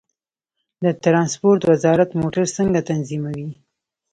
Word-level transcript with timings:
د 0.83 0.85
ترانسپورت 1.03 1.61
وزارت 1.71 2.09
موټر 2.21 2.45
څنګه 2.57 2.79
تنظیموي؟ 2.89 3.49